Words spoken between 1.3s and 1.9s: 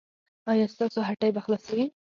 به خلاصیږي؟